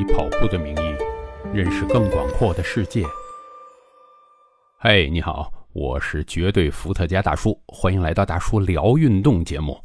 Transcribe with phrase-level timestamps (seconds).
[0.00, 0.96] 以跑步的名义
[1.52, 3.04] 认识更广阔的世界。
[4.78, 9.78] 嘿，你好，我是绝对伏特加大叔，欢迎来到大叔聊运动节目。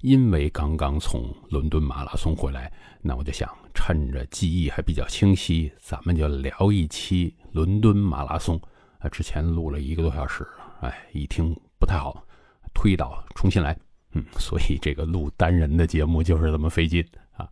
[0.00, 8.60] 因为刚刚从伦敦马拉松回来，那我就想趁着记忆还比较清晰，咱们就聊一期伦敦马拉松。
[8.98, 10.44] 啊，之前录了一个多小时，
[10.80, 12.26] 哎，一听不太好，
[12.74, 13.78] 推倒重新来。
[14.14, 17.48] 嗯，所以这个录单人的节目就是这么费劲啊。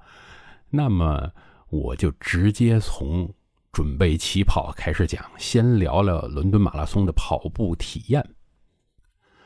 [0.68, 1.30] 那么
[1.70, 3.32] 我就直接从
[3.72, 8.26] 准备起跑开始讲，先聊聊伦敦马拉松的跑步体验。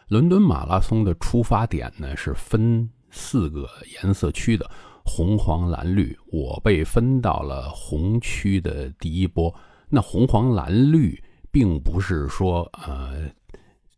[0.08, 4.70] 伦敦马拉松的出发点呢是分四个颜色区的，
[5.04, 6.16] 红、黄、蓝、绿。
[6.26, 9.54] 我被分到了红区的第一波。
[9.88, 13.28] 那红、黄、蓝、绿并不是说呃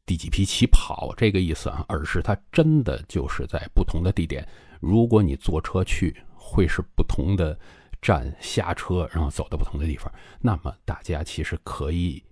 [0.07, 4.47] 第几批起跑这个意思啊，而是它真的就是在不同的地点。
[4.81, 7.59] 如果你坐车去，会是不同的
[8.05, 10.13] 站下车，然后走到不同的地方。
[10.41, 12.23] 那么大家其实可以。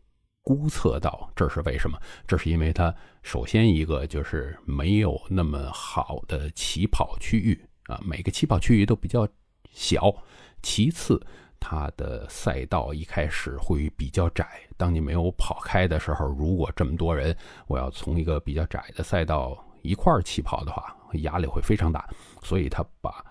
[0.45, 1.97] 估测到这是为什么？
[2.27, 9.25] 这是因为它首先一个就是没有那么好的起跑区域啊，每个起跑区域都比较
[9.71, 10.13] 小。
[10.61, 11.25] 其次，
[11.61, 14.45] 它的赛道一开始会比较窄。
[14.77, 17.37] 当你没有跑开的时候，如果这么多人，
[17.69, 22.11] 我要从一个比较窄的赛道一块儿起跑的话，压力会非常大。
[22.43, 23.25] 所以，他把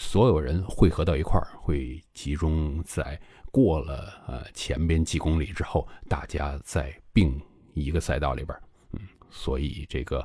[0.00, 3.20] 所有人汇合到一块儿，会集中在。
[3.50, 7.40] 过了呃前边几公里之后，大家在并
[7.72, 8.56] 一个赛道里边，
[8.92, 10.24] 嗯，所以这个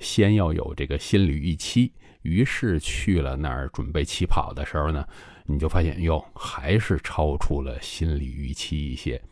[0.00, 1.92] 先要有这个心理预期。
[2.22, 5.06] 于是去了那儿准备起跑的时候呢，
[5.46, 9.22] 你就发现哟，还是超出了心理预期一些。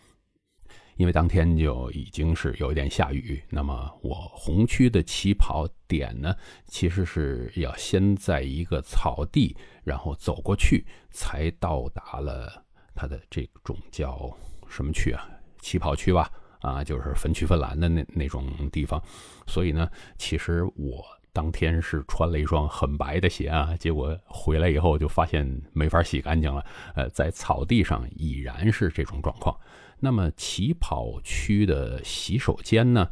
[0.96, 6.34] 因为当天就已经是有一点下雨，那么我红区的起跑点呢，
[6.66, 12.64] 其实是要先在一个草地，然后走过去，才到达了。
[12.94, 14.34] 它的这种叫
[14.66, 15.28] 什么区啊？
[15.60, 16.30] 起跑区吧，
[16.60, 19.02] 啊，就是分区分栏的那那种地方。
[19.46, 19.86] 所以呢，
[20.16, 26.64] 其实我当天是穿了一双很白的鞋啊，结果回来以后就发现没法洗干净了。
[26.94, 29.54] 呃，在草地上已然是这种状况。
[30.00, 33.10] 那么起跑区的洗手间呢，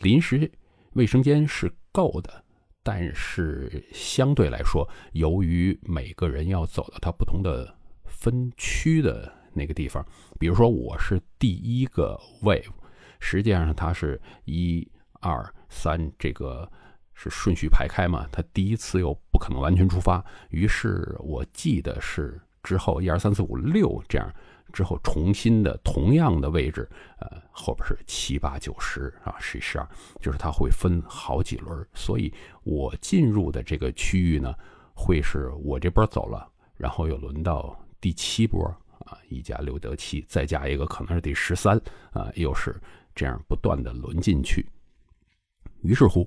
[0.00, 0.50] 临时
[0.92, 2.44] 卫生间是够的，
[2.82, 7.76] 但是相对来说，由于每个人要走到他不同的。
[8.10, 10.04] 分区的那个地方，
[10.40, 12.72] 比如说我是第一个 wave，
[13.20, 14.90] 实际上它是一
[15.20, 16.68] 二三，这个
[17.14, 24.28] 是顺序排开嘛，它第一次又不可能完全出发，于是我记得是之后一二三四五六这样
[24.72, 26.88] 之后重新的同样的位置，
[27.20, 29.88] 呃，后边是七八九十啊，十一十二，
[30.20, 32.32] 就是它会分好几轮，所以
[32.64, 34.54] 我进入的这个区域呢，
[34.94, 37.78] 会是我这波走了，然后又轮到。
[38.00, 38.64] 第七波
[39.06, 41.76] 啊，一加六得七，再加一个可能是第十三
[42.12, 42.80] 啊，又是
[43.12, 44.64] 这样不断的轮进去。
[45.82, 46.24] 于是乎，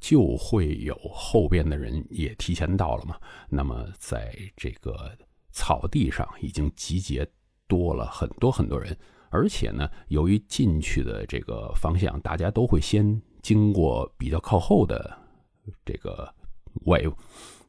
[0.00, 3.16] 就会有后边的人也提前到了嘛。
[3.48, 5.16] 那么在这个
[5.52, 7.24] 草地上已经集结
[7.72, 8.94] 多了很多很多人，
[9.30, 15.16] 而且呢，由于进去的这个方向，大家都会先经过比较靠后的
[15.84, 16.28] 这个
[16.84, 17.00] 外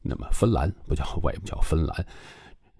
[0.01, 2.05] 那么芬兰不叫外不叫芬兰。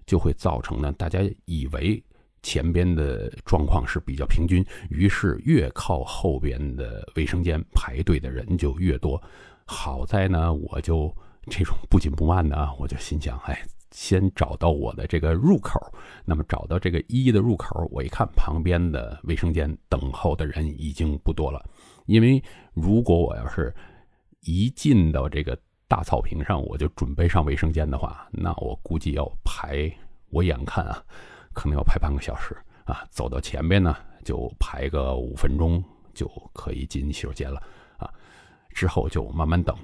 [0.06, 2.04] 就会造成呢，大家以为
[2.42, 9.22] 前边的状况是比较平均，于是越靠后边的卫生间排队的人就越多。
[9.66, 11.10] 好在呢，我就
[11.50, 15.80] 这种不紧不慢的，我就心想，哎，先找到我的这个入口。
[16.26, 21.64] 那么找到这个一的入口，我一看旁边的卫生间等候的人已经不多了，
[22.08, 22.44] 因为
[22.74, 23.74] 如果我要是
[24.42, 25.58] 一进到这个。
[25.86, 29.92] 大草坪上，我就准备上卫生间的话，那我估计要排，
[30.32, 31.04] 我眼看啊，
[31.54, 33.06] 可能要排半个小时啊。
[33.12, 37.62] 走到前边呢，就排个五分钟就可以进洗手间了
[37.98, 38.10] 啊。
[38.72, 39.78] 之后就慢慢等。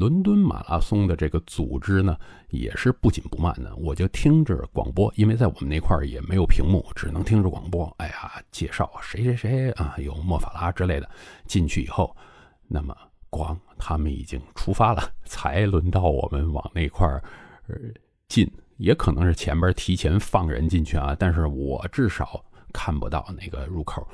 [0.00, 2.16] 伦敦马拉松的这个组织呢，
[2.48, 3.76] 也是不紧不慢的。
[3.76, 7.84] 我就听着广播，因为在我们那块儿也没有屏幕，只能听着广播。
[7.98, 11.10] 哎呀，介绍谁谁谁啊，有莫法拉之类的。
[11.46, 12.16] 进去以后，
[12.66, 12.96] 那么。
[13.32, 17.22] 光他们已经出发了，才轮到我们往那块儿
[18.26, 21.14] 进，也可能是前边提前放人进去啊。
[21.16, 24.04] 但是我至少看不到那个入口，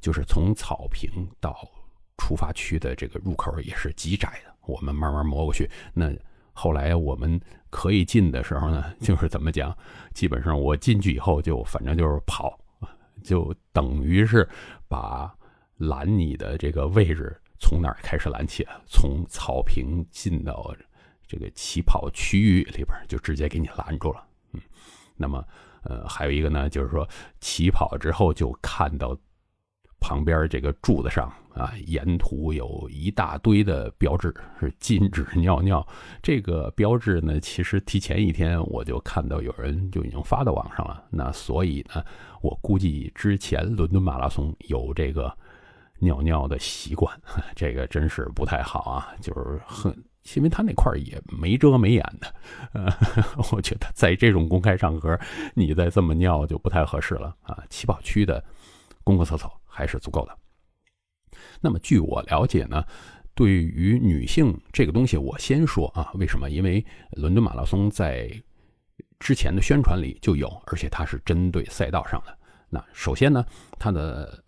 [0.00, 1.08] 就是从草坪
[1.40, 1.56] 到
[2.18, 5.68] 出发区的这个入口也是极窄的，我们慢慢摸过去。
[5.92, 6.12] 那
[6.52, 7.40] 后来我们
[7.70, 9.76] 可以进的时候呢， 就是怎么讲？
[10.12, 12.58] 基本上我进去以后就反正就是跑，
[13.22, 14.48] 就等于是
[14.88, 15.34] 把
[15.78, 17.36] 拦你的这个位置。
[17.60, 18.66] 从哪儿开始拦起？
[18.86, 20.74] 从草坪进到
[21.26, 24.22] 这个起跑区域里边，就直接给你拦住了。
[24.52, 24.60] 嗯，
[25.16, 25.42] 那么，
[25.82, 27.08] 呃，还有一个呢，就是说
[27.40, 29.16] 起跑之后就看到
[30.04, 35.86] 旁边这个柱子上啊，沿途有一大堆的标志，是禁止尿尿。
[36.22, 41.02] 这个标志呢，其实提前一天我就看到有人就已经发到网上了。
[41.08, 42.04] 那所以呢，
[42.42, 45.34] 我估计之前伦敦马拉松有这个
[46.00, 47.18] 尿尿的习惯，
[47.56, 49.90] 这个真是不太好啊，就是很。
[50.36, 52.34] 因为他那块儿也没遮没掩的，
[52.72, 52.90] 呃，
[53.52, 55.18] 我觉得在这种公开场合，
[55.54, 57.62] 你再这么尿就不太合适了啊。
[57.68, 58.42] 起跑区的
[59.02, 60.38] 公共厕所还是足够的。
[61.60, 62.84] 那么据我了解呢，
[63.34, 66.48] 对于女性这个东西，我先说啊，为什么？
[66.48, 68.30] 因为伦敦马拉松在
[69.18, 72.38] 之前的宣传里就有，而且它是针对赛道上的。
[72.70, 73.44] 那首先呢，
[73.78, 74.42] 它的。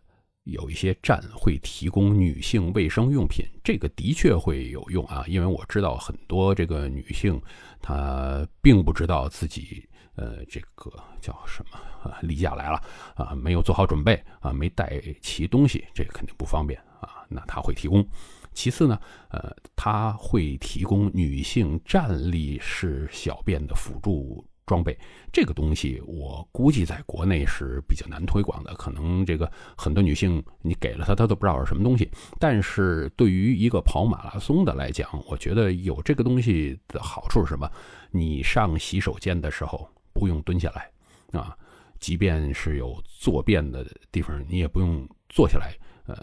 [0.47, 7.43] 有一些站会提供女性卫生用品，这个的确会有用啊，因为我知道很多这个女性，
[7.83, 10.91] 她并不知道自己，呃，这个
[11.21, 12.83] 叫什么啊，例假来了
[13.15, 18.07] 啊，没有做好准备啊，没带齐东西，这肯定不方便啊，那他会提供。
[18.53, 18.99] 其次呢，
[19.31, 24.45] 呃，他会提供女性站立式小便的辅助。
[24.67, 24.99] 装备
[25.33, 28.75] 这个东西，我估计在国内是比较难推广的。
[28.75, 29.49] 可能这个
[29.79, 32.11] 很多女性，你给了她，她都不知道是什么东西。
[32.41, 37.71] 但是对于一个跑马拉松的来讲，我觉得有这个东西的好处是什么？
[38.11, 40.91] 你上洗手间的时候不用蹲下来
[41.39, 41.57] 啊，
[42.01, 45.73] 即便是有坐便的地方，你也不用坐下来。
[46.07, 46.17] 呃，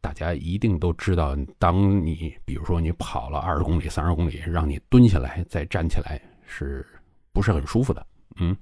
[0.00, 6.86] 大家一定都知道，当你比如说你跑了二十公里、三十公里，让你蹲下来再站起来是。
[7.34, 8.06] 不是很舒服的，
[8.36, 8.54] 嗯。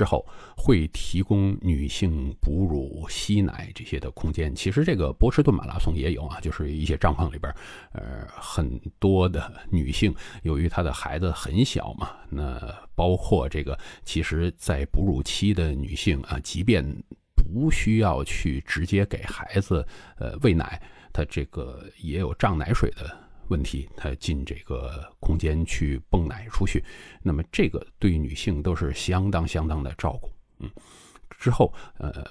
[0.00, 0.24] 之后
[0.56, 4.54] 会提供女性哺乳、吸奶这些的空间。
[4.54, 7.54] 其实这个波士顿马拉松也有啊，就是一些帐篷里边，
[7.92, 12.58] 呃，很多的女性由于她的孩子很小嘛，那
[12.94, 16.82] 包括这个，其实，在哺乳期的女性啊，即便
[17.34, 19.86] 不需要去直接给孩子
[20.16, 20.80] 呃喂奶，
[21.12, 23.14] 她这个也有胀奶水的。
[23.50, 26.82] 问题，他进这个空间去泵奶出去，
[27.20, 30.30] 那么这个对女性都是相当相当的照顾。
[30.60, 30.70] 嗯，
[31.28, 32.24] 之后，呃，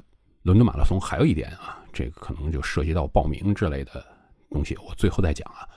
[0.43, 4.03] 伦敦马拉松还有一点啊，这个可能就涉及到报名之类的
[4.49, 5.67] 东西，我最后再讲啊。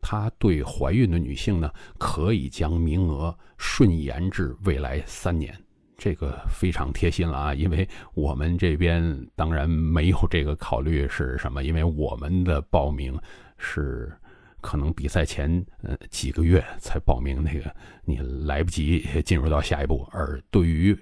[0.00, 1.68] 他对怀孕的女性呢，
[1.98, 5.52] 可以将名额顺延至未来三年，
[5.98, 13.18] 这个非常贴心了啊，因为我们这边当然没有这个考虑是什么，因为我们的报名
[13.58, 14.16] 是。
[14.64, 17.74] 可能比赛前呃几个月才报名，那个
[18.06, 18.16] 你
[18.46, 20.08] 来不及进入到下一步。
[20.10, 20.98] 而对于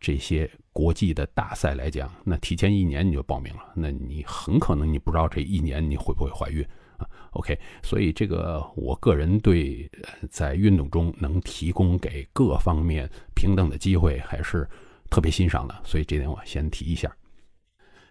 [0.00, 6.66] 这些国际的大赛来讲，那提前一年你就报名了，那你很可能你不知道这一年你会不会怀孕
[6.96, 9.88] 啊？OK，所以这个我个人对
[10.28, 14.68] 在运动中能提供给各方面平等的机会还是
[15.10, 17.14] 特别欣赏的，所以这点我先提一下。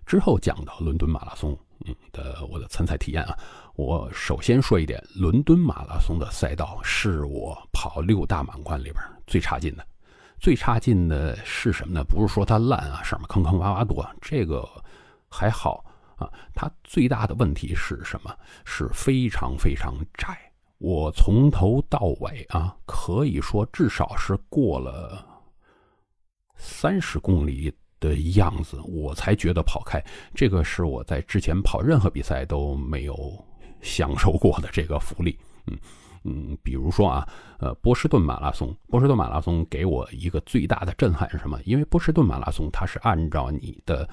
[0.05, 3.37] 之后讲到伦敦马拉松，嗯的我的参赛体验啊，
[3.75, 8.95] 我首先说一点，伦敦马拉松的赛道是我跑六大满贯里边
[9.27, 9.85] 最差劲的。
[10.39, 12.03] 最差劲的是什么呢？
[12.03, 14.65] 不是说它烂啊，上面坑坑洼洼多，这个
[15.29, 15.83] 还好
[16.15, 16.31] 啊。
[16.53, 18.33] 它最大的问题是什么？
[18.63, 20.37] 是非常非常窄。
[20.77, 25.25] 我从头到尾啊，可以说至少是过了
[26.55, 27.73] 三十公里。
[27.97, 30.03] 的样子，我才觉得跑开。
[30.35, 33.15] 这个是我在之前跑任何比赛都没有
[33.85, 35.37] 享受过的这个福利。
[35.67, 35.77] 嗯
[36.23, 37.25] 嗯，比如说啊，
[37.59, 41.57] 呃，波士顿马拉松，波士顿马拉松给我一个最大的震撼是什么？
[41.63, 44.09] 因为波士顿马拉松它是按照你的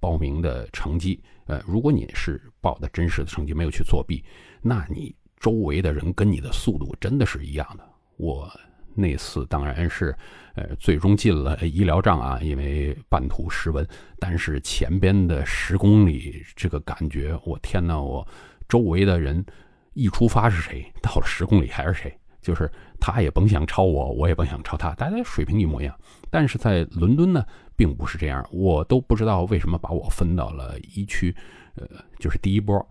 [0.00, 4.24] 报名的成绩，呃，如果你是报的真实的成绩，没有去作弊，
[4.60, 7.88] 那你周围的人跟你的速度真的是一样的。
[8.16, 8.50] 我。
[8.94, 10.14] 那次当然是，
[10.54, 13.88] 呃，最终进了医疗站啊，因为半途失温。
[14.18, 18.28] 但是前边的十公里，这个感觉，我天呐，我
[18.72, 19.44] 周围的人
[19.92, 25.94] 一出发是谁，到了十公里还是谁，就是他也甭想超我，我也甭想超他，大家水平一模一样。
[26.30, 27.44] 但是在伦敦呢，
[27.76, 31.36] 并不是这样，我都不知道为什么把我分到了一区，
[31.74, 31.86] 呃，
[32.18, 32.88] 就是第一波。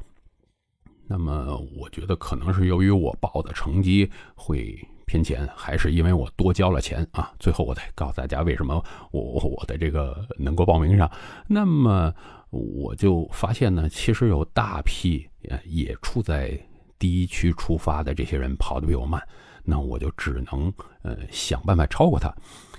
[1.08, 4.88] 那么我觉得可能是由于我报的成绩会。
[5.08, 7.34] 偏前还是因为我多交了钱啊！
[7.38, 11.12] 最后我再告诉大家为什么我我的这个能够报名上。
[11.48, 12.14] 那么
[12.50, 15.28] 我就发现呢，其实有大批
[15.66, 16.60] 也处在
[16.98, 19.22] 第一区出发的这些人跑得比我慢，
[19.64, 22.34] 那我就只能呃想办法超过他。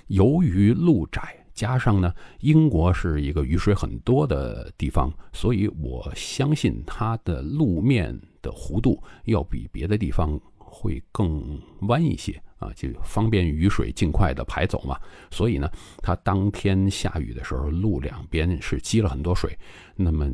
[0.07, 10.39] 由于路窄，加上呢英国是一个雨水很多的地方，所以我相信它的路面的弧度要比别的地方。
[10.75, 14.99] 会更弯一些啊，就方便雨水尽快的排走嘛。
[15.29, 15.69] 所以呢，
[16.01, 19.55] 它当天下雨的时候，路两边是积了很多水，
[19.95, 20.33] 那么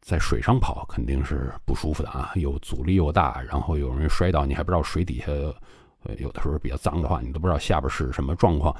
[0.00, 5.26] 在水上跑肯定是不舒服的啊，有阻力又大，然后有人摔倒，你还不知道水底下，
[6.04, 8.74] 呃，有的时候比较脏的话，你都不知道下边是什么状况。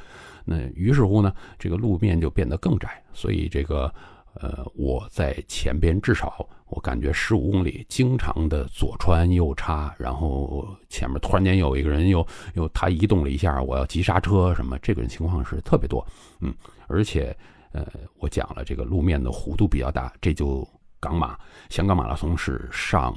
[0.44, 3.92] 那于是乎呢，这个路面就变得更窄，所以这个。
[4.40, 16.06] 呃，我在前边至少我感觉十五公里，经常的左穿右插，然后前面突然间有一个人又又他移动了一下，我要急刹车什么，这种情况是特别多。
[16.40, 16.54] 嗯，
[16.86, 17.36] 而且
[17.72, 17.84] 呃，
[18.18, 20.64] 我讲了这个路面的弧度比较大，这就
[21.00, 21.38] 港马，
[21.68, 23.16] 香港马拉松是上。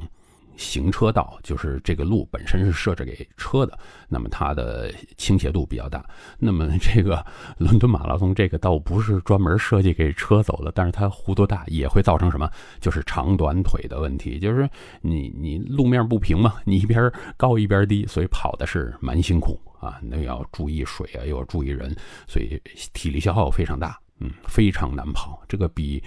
[0.58, 6.06] 行车道就是这个路本身是设置给车的，那么它的倾斜度比较大。
[6.38, 7.26] 那么这个
[7.58, 12.48] 伦敦马拉松这个倒不是专门设计给车走的，但是它弧度大也会造成什么？
[12.80, 14.38] 就是长短腿的问题。
[14.38, 14.70] 就是
[15.02, 20.00] 你你路面不平嘛，你一边高一边低，所以跑的是蛮辛苦啊。
[20.04, 21.96] 那要注意水啊，又要注意人，
[22.28, 22.62] 所以
[22.94, 25.42] 体力消耗非常大，嗯，非常难跑。
[25.48, 26.04] 这个比。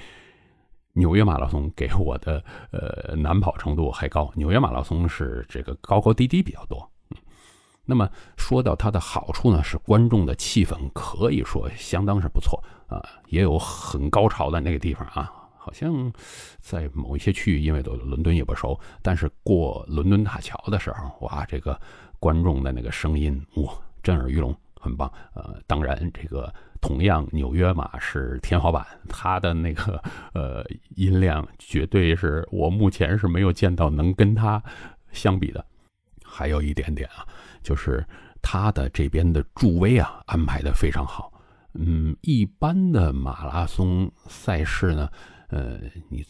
[0.95, 6.91] 纽约马拉松给我的呃难跑程度还高，纽约马拉松是这个高高低低比较多。
[7.85, 8.09] 那么
[8.39, 16.11] 说到它的好处呢，是观众的气氛可以说相当是不错啊，也有很高潮的那个地方啊，好像
[16.61, 21.79] 在某一些区域，因为都伦敦也不熟，但是过伦敦大桥的时候，哇，这个
[22.19, 25.11] 观众的那个声音哇，震耳欲聋，很棒。
[25.35, 26.53] 呃，当然这个。
[26.87, 29.99] 同样，纽约马是天花板，它的那个
[30.35, 30.63] 呃
[30.97, 34.63] 音量绝对是我目前是没有见到能跟它
[35.11, 35.65] 相比的。
[36.23, 37.27] 还有一点点啊，
[37.63, 38.07] 就是
[38.43, 41.33] 它的这边的助威啊安排的非常好。
[41.73, 45.09] 嗯，一般的马拉松赛事呢，
[45.49, 46.23] 呃，你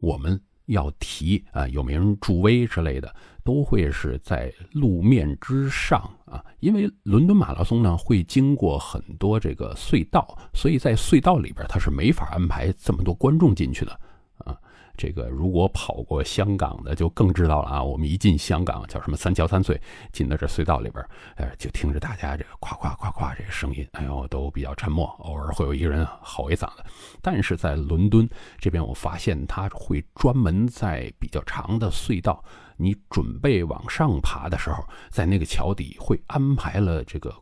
[0.00, 0.38] 我们。
[0.68, 13.92] 要提啊，有没人助威之类的，都会是在路面之上啊，因为伦敦马拉松呢会经过很多这个隧道，所以在隧道里边它是没法安排这么多观众进去的
[14.38, 14.56] 啊。
[14.96, 17.82] 这个如果跑过香港的就更知道了啊！
[17.82, 19.76] 我们一进香港叫什么三桥三隧，
[20.12, 26.84] 进到这隧道里边，哎，就听着大家这个夸夸夸夸这个声音，哎呦，都比较沉默，偶尔会有一个人吼一嗓子。
[27.20, 32.40] 但是在伦敦这边，我发现他会专门在比较长的隧道，
[32.84, 37.34] 你准备往上爬的时候，在那个桥底会安排了这个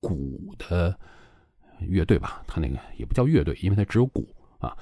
[0.00, 0.96] 鼓的
[1.80, 2.42] 乐队吧？
[2.46, 4.26] 他那个也不叫乐队，因为它只有鼓
[4.58, 4.76] 啊。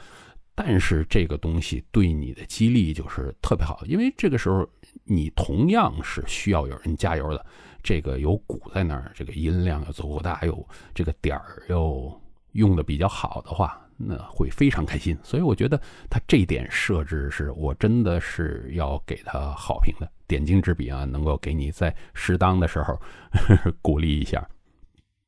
[0.54, 4.68] 但是这个东西对你的激励就是特别好，因为这个时候
[5.04, 7.46] 你同样是需要有人加油的。
[7.82, 12.20] 这个有鼓在那儿，这个音量又足够大，又这个点儿又
[12.52, 15.16] 用的比较好的话，那会非常开心。
[15.22, 15.80] 所以我觉得
[16.10, 23.00] 他这点设置是我真的是要给他好评的，点睛之笔啊，能够给你在适当的时候
[23.80, 24.46] 鼓励一下。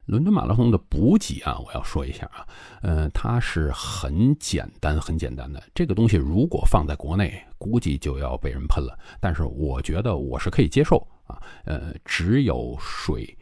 [0.07, 2.47] 伦敦马拉松的补给啊，我要说一下啊，
[2.83, 5.63] 呃，它是很简单、很简单的。
[5.75, 8.99] 这个东西如果放在国内，估计就要被人喷了。
[9.19, 13.35] 但是我觉得我是可以接受啊，呃，只有水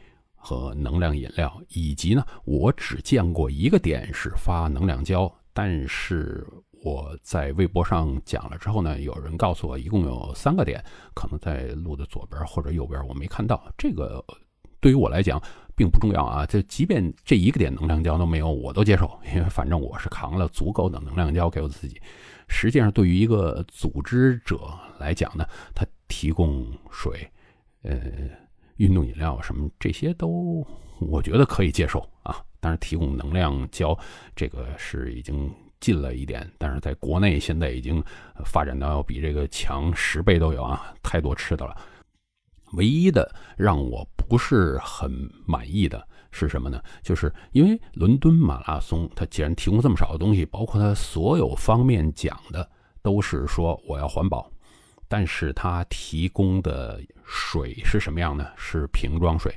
[0.43, 6.47] 和能量饮料，以及呢，我只见过一个点是发能量胶，但是
[6.85, 10.85] 我在微博上讲了之后呢，有人告诉我一共有三个点，
[11.15, 13.73] 可能在路的左边或者右边，我没看到。
[13.79, 14.23] 这个
[14.81, 15.41] 对于我来讲。
[15.75, 21.99] 并不重要啊，这即便这一个点能量胶都没有，我都接受，因为反正我是扛了足够的能量胶给我自己。
[22.47, 24.61] 实际上，对于一个组织者
[24.99, 27.27] 来讲呢，他提供水、
[27.85, 27.99] 呃，
[28.83, 30.67] 运动饮料什么这些都，
[30.99, 32.37] 我觉得可以接受啊。
[32.59, 33.97] 但是提供能量胶，
[34.35, 35.49] 这个是已经
[35.79, 38.03] 近了一点，但是在国内现在已经
[38.45, 41.77] 发展到要比这个强十倍都有啊，太多吃的了。
[42.73, 45.13] 唯一的让我不是很
[45.47, 46.83] 满意的是什么呢？
[47.03, 52.69] 就是因为伦敦马拉松，它既然提供这么少的东西，包括它所有方面讲的
[53.01, 54.52] 都是说我要环保，
[55.13, 58.47] 但是它提供的水是什么样呢？
[58.57, 59.55] 是瓶装水，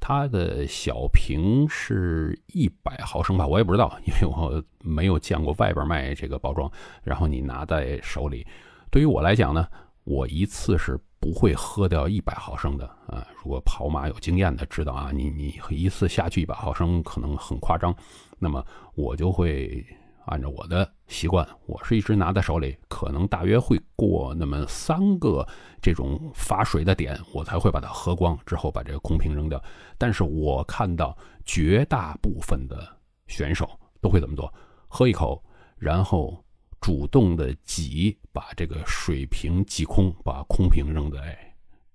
[0.00, 6.68] 它的小瓶是一百毫升吧，我也不知道，因为我没有见过外边卖这个包装。
[7.04, 8.44] 然后你拿在手里，
[8.90, 9.68] 对于我来讲呢，
[10.02, 10.98] 我一次是。
[11.18, 13.26] 不会喝掉一百毫升的啊！
[13.42, 17.92] 如果跑马有经验的知道啊，你你一次下去一百毫升可能很夸张，
[18.38, 19.84] 那么我就会
[20.26, 25.46] 按照我的习惯，我是一直拿在手里，可能大约会过那么三个
[25.80, 29.62] 这种发水的点，我才会把它喝光，之后把这个空瓶扔掉。
[29.98, 32.86] 但是我看到绝大部分的
[33.26, 33.68] 选手
[34.00, 34.52] 都会怎么做？
[34.86, 35.42] 喝一口，
[35.76, 36.42] 然后。
[36.78, 41.36] 主动的挤，把这个水瓶挤空，把空瓶扔在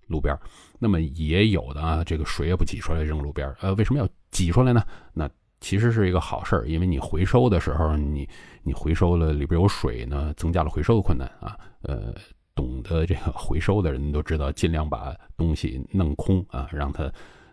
[0.07, 0.37] 路边。
[0.79, 4.83] 那么也有的啊，这个水也不挤出来扔路边，呃，为什么要挤出来呢？
[5.13, 5.29] 那
[5.61, 8.27] 其实是一个好事儿，因为你回收的时候，你
[8.63, 11.57] 你回收了里边有水呢，增加了回收的困难啊。
[11.83, 12.13] 呃，
[12.53, 17.03] 懂得这个回收的人都知道，尽量把东西弄空啊，让它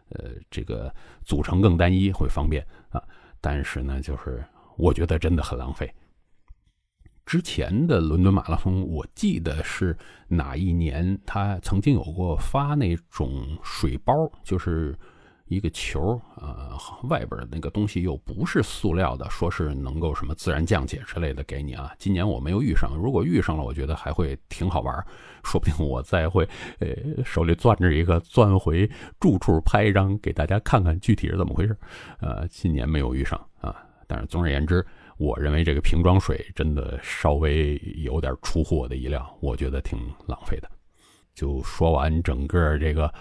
[0.09, 0.93] 呃这个
[1.25, 3.01] 组成更单一，会方便啊。
[3.41, 4.43] 但是呢，就是
[4.77, 5.89] 我觉得真的很浪费。
[7.27, 9.95] 之前的伦敦马拉松，我记得是
[10.29, 11.21] 哪一年？
[11.27, 14.99] 他曾经有过发那种水包，就是
[15.49, 16.71] 一个球，呃，
[17.09, 21.93] 外边那个东西又不是塑料的，说是能够什么自然降解之类的给你啊。
[21.99, 24.95] 今年我没有遇上，如果遇上了，我觉得还会挺好玩，
[25.43, 26.89] 说不定我再会，呃，
[27.25, 28.89] 手里攥着一个，钻回
[29.19, 31.77] 住处拍一张给大家看看具体是怎么回事。
[32.21, 33.75] 呃，今年没有遇上啊，
[34.07, 34.85] 但是总而言之。
[35.21, 40.71] 我认为这个瓶装水真的稍微有点出乎我的意料，我觉得挺浪费的。
[41.35, 43.13] 就说完整个这个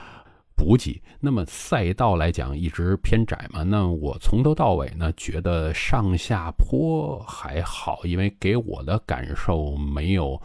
[0.57, 10.41] 补给，那么赛道来讲一直偏窄嘛，那我从头到尾呢觉得上下坡还好，因为给我的感受没有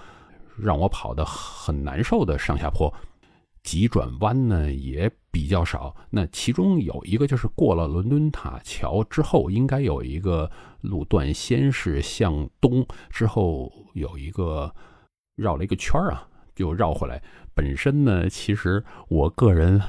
[0.59, 2.93] 让我跑得很难受的上下坡。
[3.63, 10.51] 急转弯呢也比较少，那其中有一个就是过了伦敦塔桥之后，应该有一个
[10.81, 14.75] 路段，先是向东，之后有一个
[15.37, 17.23] 绕了一个圈儿啊，就绕回来。
[17.55, 19.81] 本身呢，其实我个人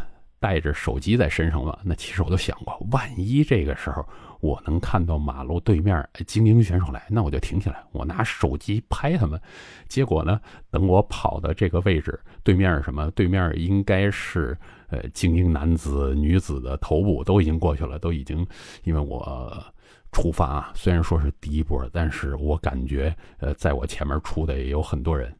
[0.43, 4.05] 带着手机在身上嘛，那其实我都想过，万一这个时候。
[4.41, 9.39] 我能看到马路对面精英选手来，那我就停下来，我拿手机拍他们。
[9.87, 10.37] 结果呢，
[10.69, 13.09] 等我跑到这个位置，对面什么？
[13.11, 14.57] 对面应该是
[14.89, 18.45] 呃精英男子、女子的头部都已经过去了，都已经
[18.83, 19.63] 因为我
[20.11, 25.33] 出发啊，虽然说是第一波，但是我感觉呃在我前面出的也有很多人。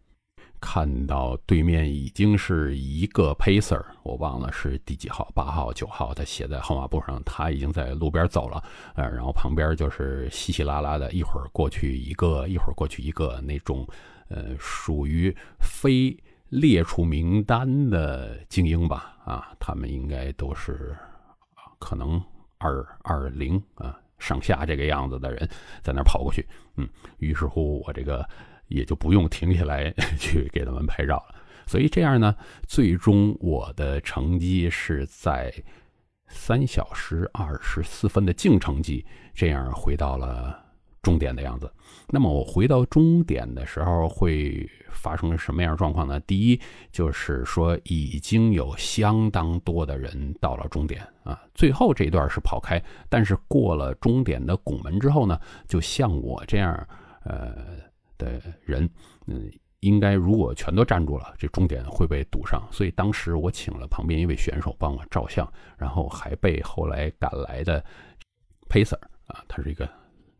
[0.66, 8.64] 看到对面已经是一个 pacer，我忘了是第几号，八号、九号，他写在号码布上，他已经在路边走了，
[8.96, 13.86] 呃，然后旁边就是稀稀拉拉的，一会儿过去一个，一会儿过去一个那种，
[14.30, 20.96] 呃，属于非列出名单的精英吧，啊，他们应该都是
[21.78, 22.24] 可能
[22.58, 25.50] 二二零啊上下这个样子的人
[25.82, 26.88] 在那跑过去，嗯，
[27.18, 28.26] 于是乎我这个。
[28.74, 31.36] 也就不用停下来 去给他们拍照了，
[31.68, 32.36] 所以这样呢，
[32.68, 35.54] 最终我的成绩是在
[36.28, 39.06] 三小时二十四分的净成绩，
[39.36, 40.60] 这样回到了
[41.04, 41.72] 终点的样子。
[42.10, 46.20] 那么我回到终点的时候会发生什么样状况呢？
[46.22, 46.60] 第一
[46.92, 56.88] 就是说已经有相当多的人到了终点啊，最后这段是跑开，但是过了终点的拱门之后呢，就像我这样，
[57.26, 57.93] 呃。
[58.24, 58.90] 的人，
[59.28, 62.66] 嗯，应该如果全都站住了，这终点会被堵上。
[62.72, 65.46] 所以当时我请了旁边一位选手帮我照相，
[65.78, 67.84] 然后还被后来赶来的
[68.70, 69.90] pacer 啊，他是一个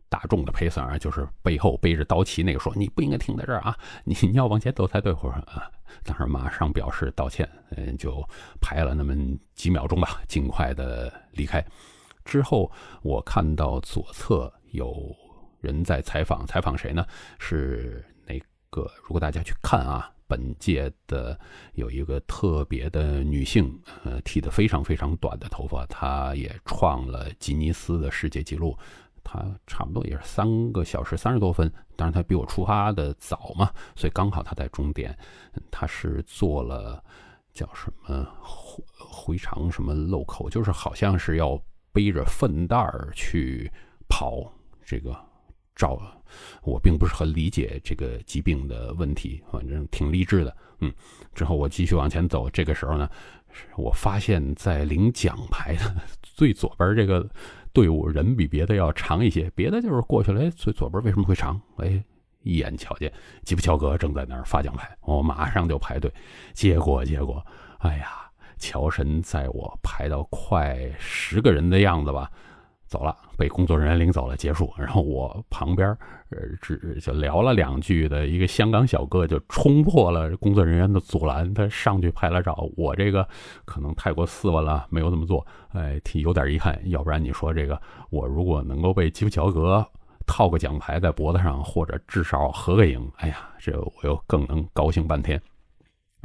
[0.08, 5.12] 大众的 pacer 啊，就是背后背着刀旗那个说你不应该停在这儿啊，你你要往前走才对。
[5.12, 5.70] 我说啊，
[6.04, 8.26] 当时马上表示道歉，嗯，就
[8.62, 9.14] 拍了那么
[9.54, 11.62] 几秒钟吧，尽快的离开。
[12.24, 15.14] 之后我看到左侧有。
[15.64, 17.06] 人在采访，采访谁呢？
[17.38, 21.38] 是那个，如果大家去看啊，本届的
[21.74, 28.76] 有一个特别的女性，呃，剃得非常非常短的头发，她也创了吉尼斯的世界纪录。
[29.22, 35.16] 她差不多也是三个小时三十多分，当然她比我出发的早嘛，所以刚好她在终点。
[35.70, 37.02] 她是做了
[37.54, 41.58] 叫什么回回肠什么漏口，就是好像是要
[41.92, 43.70] 背着粪袋儿去
[44.08, 44.52] 跑
[44.84, 45.16] 这个。
[45.74, 46.00] 照，
[46.62, 50.56] 我并不是很理解这个疾病的问题，反正挺励志的。
[50.80, 50.92] 嗯，
[51.34, 53.08] 之后我继续往前走，这个时候呢，
[53.76, 57.28] 我发现在领奖牌的最左边这个
[57.72, 61.60] 队伍人比别的要长一些，别的就是过去了，哎，最左边为什么会长？
[61.78, 62.02] 哎，
[62.42, 66.12] 一眼瞧见吉普乔格正在那儿发奖牌，我马上就排队，
[66.52, 67.44] 结果结果，
[67.78, 72.30] 哎呀，乔神在我排到快十个人的样子吧。
[72.86, 74.72] 走了，被工作人员领走了，结束。
[74.76, 75.88] 然后我旁边，
[76.30, 82.68] 呃，只就聊了两句的一个香港小哥就冲破了工作人员的阻拦，他上去拍了照。
[82.76, 83.26] 我这个
[83.64, 86.78] 可能太过斯文了，没有这么做，哎，挺有点遗憾。
[86.90, 89.84] 要不然你说这个，我如果能够被基普乔格
[90.26, 95.40] 套个奖牌在脖子上，或者至少合个影，哎呀，这我又更能高兴半天。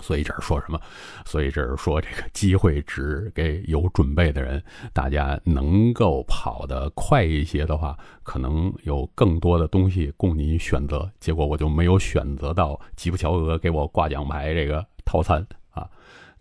[0.02, 0.80] 所以这是说什么？
[1.26, 4.62] 所以这是说这个机会只给有准备的人。
[4.94, 11.10] 大家能够跑得快一些的话，可能有更多的东西供你选择。
[11.20, 15.88] 结果我就没有选择到吉普乔格给我挂奖牌这个套餐啊。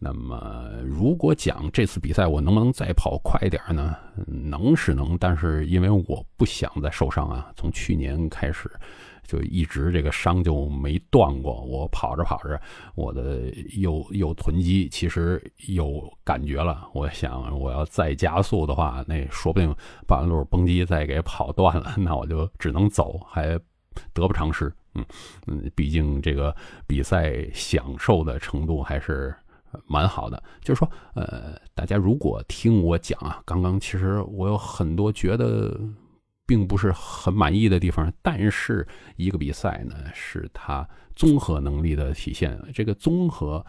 [0.01, 3.97] 那么，如果讲这次比赛我能不能再跑快一点呢？
[4.29, 7.51] 能是能，但是因为我不想再受伤啊。
[7.57, 8.71] 从去年开始，
[9.29, 11.61] 就一直这个伤就没断过。
[11.63, 12.61] 我跑着跑着，
[12.97, 16.89] 我的右右臀肌其实有感觉了。
[16.93, 19.73] 我想，我要再加速的话，那说不定
[20.07, 23.57] 半路绷肌再给跑断了，那我就只能走，还
[24.13, 24.73] 得不偿失。
[24.95, 25.05] 嗯
[25.47, 26.53] 嗯，毕竟这个
[26.87, 29.33] 比赛享受的程度还是。
[29.87, 35.79] 蛮好的，就是说，呃，大家如果听我讲啊，刚刚其实我有很多觉得
[36.49, 42.59] 并不是很满意的地方，但是一个比赛呢，是他综合能力的体现。
[42.73, 43.65] 这个综合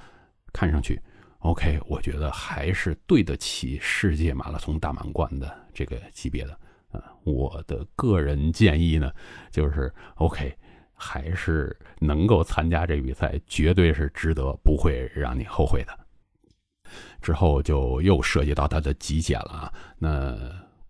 [0.53, 0.99] 看上去
[1.39, 6.53] ，OK，我觉得还是对得起世界马拉松大满贯的这个级别的。
[6.91, 9.11] 啊，我的个人建议呢，
[9.51, 10.55] 就是 OK。
[11.01, 15.97] 还是能够参加这比赛，绝对是值得，不会让你后悔的。
[17.21, 19.73] 之后就又涉及到他的极简了啊。
[19.97, 20.37] 那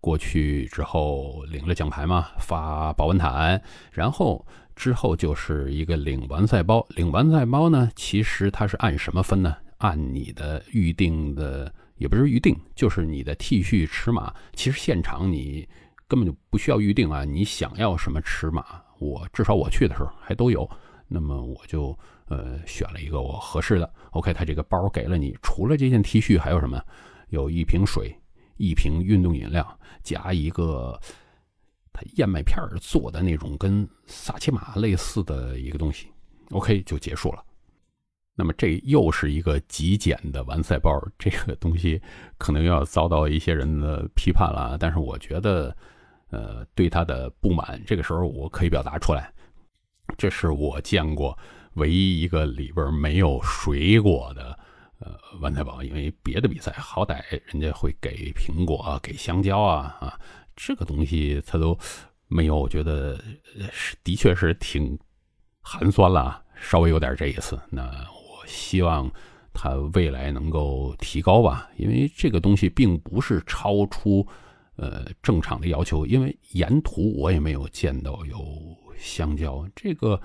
[0.00, 3.60] 过去之后领了奖牌嘛，发保温毯，
[3.92, 6.86] 然后之后就是一个领完赛包。
[6.96, 9.56] 领完赛包呢，其实它是按什么分呢？
[9.78, 14.32] 按你的预定的，也不是预定，就是你的 T 恤尺码。
[14.54, 15.68] 其实现场你
[16.08, 18.64] 根本就不需要预定啊，你想要什么尺码？
[18.98, 20.68] 我至少我去的时候还都有，
[21.08, 23.90] 那么我就呃选了一个我合适的。
[24.10, 26.82] OK，他这个包给了你，除了这件 T 恤还有什么？
[27.30, 28.14] 有一瓶水，
[28.60, 31.00] 一瓶运动饮料，加一个
[31.92, 36.08] 他燕麦片做的那种跟萨琪玛类似的一个东西。
[36.50, 37.42] OK，就结束了。
[38.34, 42.00] 那么这又是一个极简的完赛包，这个东西
[42.38, 45.76] 可能要遭到一些人的批判了，但是我觉得。
[46.32, 49.34] 呃，对他的不满，这个时候我可以表达出来。
[50.16, 51.36] 这是我见过
[51.72, 54.56] 唯一一个里边没有水果的
[55.00, 60.20] 呃完赛宝，因为别的比赛好歹人家会给苹果、给香蕉啊啊，
[60.54, 61.76] 这个东西他都
[62.28, 63.18] 没有，我觉得
[63.72, 64.98] 是的确是挺
[65.60, 67.58] 寒酸了，稍微有点这意思。
[67.70, 69.10] 那我希望
[69.52, 74.26] 他未来能够提高吧，因为这个东西并不是超出。
[74.76, 78.42] 呃，正常的要求，因为沿途我也没有见到有
[78.96, 80.18] 香蕉，这个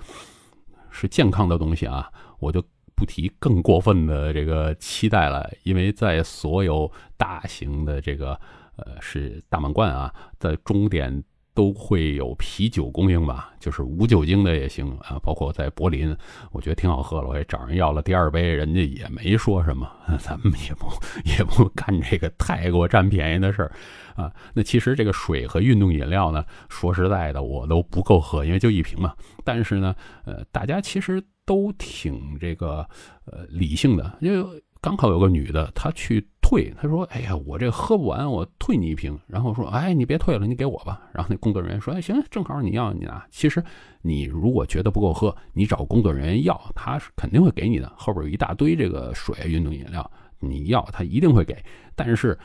[0.90, 2.64] 是健康的东西啊，我就
[2.96, 8.32] 不提更过分的这个期待了，因为在所有大型的这个
[8.76, 11.22] 呃是大满贯啊，在终点。
[11.56, 15.18] 都会有啤酒供应吧，就是无酒精的也行啊。
[15.22, 16.14] 包括在柏林，
[16.52, 19.90] 我觉得挺好喝了，我也找人要了第二杯，人家也没说什么。
[20.20, 20.86] 咱们也不
[21.24, 23.72] 也不干这个太过占便宜的事儿
[24.16, 24.30] 啊。
[24.52, 29.14] 那其实这个水和运动饮料呢，说实在的，我都不够喝，因为就一瓶嘛。
[29.42, 32.86] 但是呢，呃，大家其实都挺这个
[33.24, 36.26] 呃理性的，因为刚好有个女的，她去。
[36.48, 43.26] 退，她说：“哎呀，我这喝不完，我退你一瓶。”然后说：“哎，你别退了，你给我吧。”然后那工作人员说：“哎，行，正好你要你拿。
[43.32, 43.60] 其实
[44.00, 47.92] 你如果觉得不够喝，你找工作人员要，他是肯定会给你的。
[47.96, 51.56] 后边有一大堆这个水、运动饮料，你要他一定会给。
[51.96, 52.38] 但是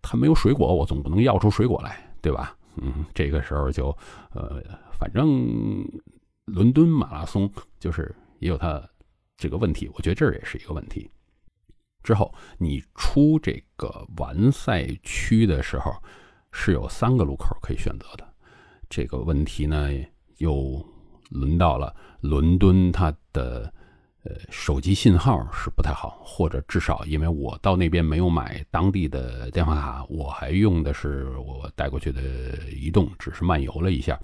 [0.00, 2.56] 他没有水果，我总不能要出水果来，对吧？
[2.76, 3.94] 嗯，这个时候就
[4.32, 4.62] 呃，
[4.98, 5.86] 反正
[6.46, 8.82] 伦敦马拉松就是也有它
[9.36, 11.10] 这个问题，我觉得这也是一个问题。”
[12.02, 15.92] 之后，你出这个完赛区的时候，
[16.52, 18.24] 是有三个路口可以选择的。
[18.88, 19.90] 这个问题呢，
[20.36, 20.86] 又
[21.30, 23.72] 轮到了伦敦，它的
[24.22, 32.20] 呃手机信号是不太好，或者至少因为我到那边没有买当地的电话卡，我还用的是我带过去的
[32.70, 34.16] 移动，只是漫游了一下。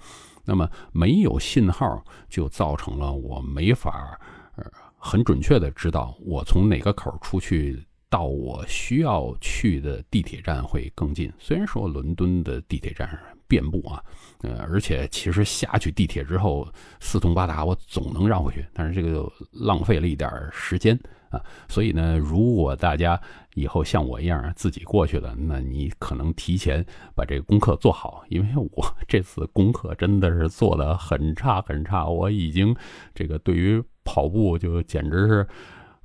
[0.45, 4.19] 那么没有信号，就造成了我没法
[4.55, 4.65] 呃。
[5.05, 11.29] 很准确的知道我从哪个口出去到我需要去的地铁站会更近。
[11.37, 13.19] 虽然说伦敦的地铁站
[13.53, 14.03] 遍布啊，
[14.41, 16.67] 呃，而且其实下去地铁之后
[16.99, 18.65] 四通八达，我总能绕回去。
[18.73, 21.39] 但是这个就浪费了一点时间啊。
[21.69, 23.19] 所以呢，如果大家
[23.53, 32.75] 以后像我一样自己过去了，那你可能提前把这个功课做好，因为我 这次功课真的是做的很差很差，我已经
[33.13, 33.83] 这个对于。
[34.05, 35.47] 跑步就简直是，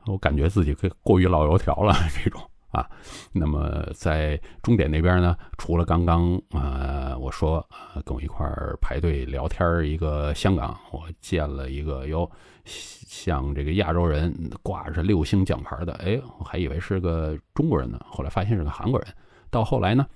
[0.07, 2.89] 我感觉自己可过于老油条了 这种啊。
[3.33, 7.67] 那么在终点那边呢，除了刚刚啊，我说
[8.05, 12.31] 跟我一块儿排队聊天一个香港，我见了一个哟，
[12.65, 19.09] 像这个亚洲人挂着六星奖牌的，哎，我还以为是个中国人呢，后来发现是个韩国人。
[19.51, 20.07] 到后来呢，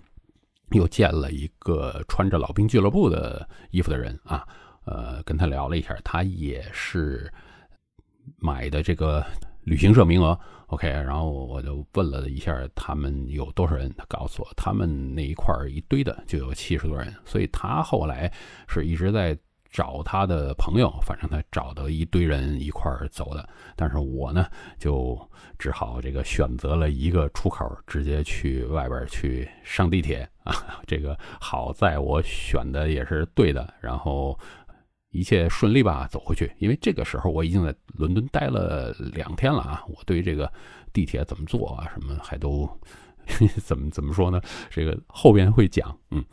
[0.70, 4.46] 又见了一个穿着老兵俱乐部的衣服的人啊，
[4.84, 7.32] 呃，跟他聊了一下，他也是。
[8.38, 9.24] 买的这个
[9.64, 10.38] 旅行社名额。
[10.72, 18.32] OK，然后我就问了一下他们有多少人，他告诉我他们那一块儿一堆的就有七十多人，所以他后来
[18.66, 19.38] 是一直在
[19.70, 23.46] 找他的朋友，反正他找到一堆人一块儿走的。
[23.76, 24.46] 但是我呢，
[24.78, 25.18] 就
[25.58, 30.54] 只好这个选择了一个出口，直接去外边去上地铁啊。
[30.88, 34.38] 这个好在我选的也是对的，然后。
[35.12, 36.52] 一切顺利吧，走回去。
[36.58, 40.52] 因为这个时候我已经在伦敦待了两天了啊，我对这个
[40.92, 42.68] 地铁怎么坐啊，什么还都
[43.62, 44.40] 怎么怎么说呢？
[44.68, 45.96] 这个后边会讲。
[46.10, 46.24] 嗯，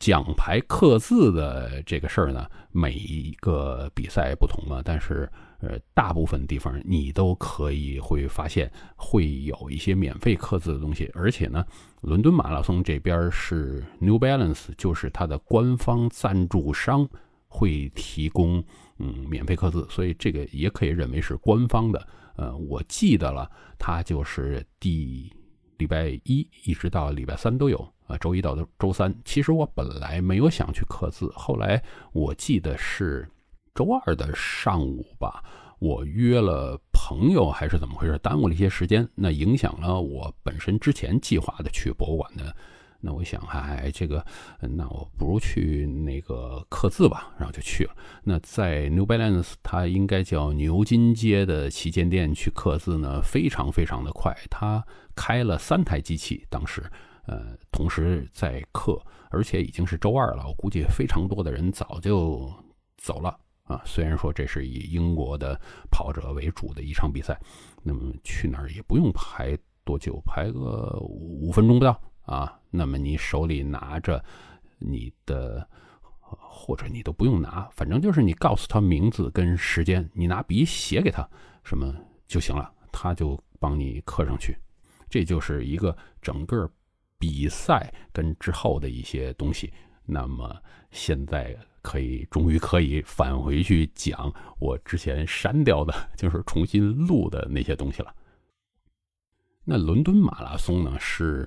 [0.00, 11.64] 奖牌刻字的这个事儿呢，每一个比赛不同嘛，但是呃，大部分地方你都可以会发现会有一些免费刻字的东西，而且呢，
[12.02, 17.08] 伦敦马拉松这边是 New Balance，就是它的官方赞助商。
[17.56, 18.60] 会提供
[18.98, 22.08] 嗯免费刻字，所以这个也可以认为是官方的。
[22.34, 25.32] 呃，我记得了，它就是第
[25.76, 29.14] 礼拜一一直到礼拜三都有啊，周一到周三。
[29.24, 31.80] 其实我本来没有想去刻字，后来
[32.12, 33.30] 我记得是
[33.72, 35.44] 周二的上午吧，
[35.78, 42.56] 我约了朋友还是怎么回事，耽误了一些时间，那影响了我本身之前计划的去博物馆的。
[43.06, 44.24] 那我想，哎，这个，
[44.62, 47.94] 那我不如去那个刻字吧，然后就去了。
[48.22, 54.34] 那在 New Balance，它应该叫牛津街的旗舰店去刻字呢，非常非常的快。
[54.48, 54.82] 它
[55.14, 56.82] 开了三台机器，当时，
[57.26, 62.50] 呃，同时在刻，而且已经是周二了，我估计非常多的人早就
[62.96, 63.82] 走了啊。
[63.84, 67.38] 虽然说这是以英国的跑者为主的一场比赛，
[67.82, 72.00] 那么去那儿也不用排多久，排个五分钟不到。
[72.24, 74.24] 啊，那么你手里拿着
[74.78, 75.68] 你的，
[76.20, 81.28] 或者你都不用拿，反正就是你告诉他名字跟时间，你拿笔写给他
[81.62, 81.94] 什么
[82.26, 84.56] 就行了，他就帮你刻上去。
[85.10, 86.68] 这就是一个整个
[87.18, 89.70] 比赛跟之后的一些东西。
[90.06, 90.56] 那么
[90.90, 98.14] 现在可以终于可以返回去讲我之前删掉的，就是重新录的那些东西了。
[99.64, 101.46] 那伦敦马拉松呢是。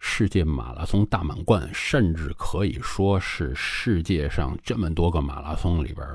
[0.00, 6.06] 世界马拉松大满贯，甚至可以说是世界上这么多个马拉松里边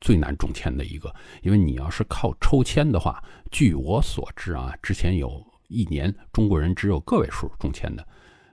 [0.00, 1.14] 最难中签的一个。
[1.42, 8.06] 因为你要是靠抽签的话，据我所知啊，之前有一年中国人只有个位数中签的。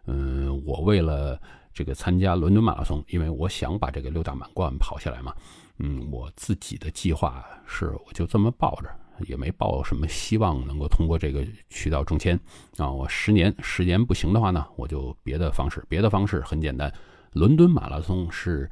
[0.08, 1.40] 嗯，我为了
[1.74, 5.34] 这个参加伦敦马拉松，因为我想把这个六大满贯跑下来嘛。
[5.80, 8.90] 嗯，我自己的计划是，我就这么抱着。
[9.28, 12.40] 也没抱什么希望能够通过这个渠道中签
[12.78, 12.92] 啊！
[12.92, 15.84] 我十年十年不行的话呢，我就别的方式。
[15.88, 16.94] 别的方式很简单，
[17.34, 18.70] 伦敦马拉松是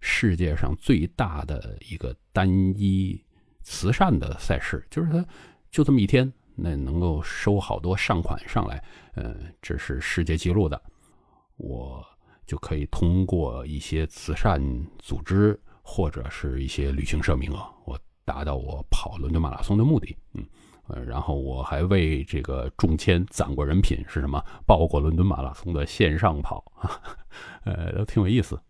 [0.00, 3.22] 世界上最大的一个单一
[3.62, 5.24] 慈善的赛事，就是它
[5.70, 8.82] 就这么一天，那能够收好多善款上来，
[9.14, 10.80] 呃，这是世界纪录的。
[11.56, 12.04] 我
[12.46, 14.60] 就可以通过一些慈善
[14.98, 17.98] 组织或者是一些旅行社名额，我。
[18.24, 20.44] 达到我跑伦敦马拉松的目的，嗯，
[20.88, 24.42] 呃，然后我还为这个中签攒过人品，是什么？
[24.66, 27.00] 报过伦敦马拉松的线上跑啊，
[27.64, 28.60] 呃，都挺有意思。